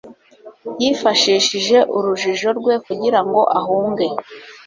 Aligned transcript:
Yifashishije 0.81 1.77
urujijo 1.95 2.49
rwe 2.59 2.73
kugira 2.85 3.19
ngo 3.27 3.41
ahunge. 3.59 4.05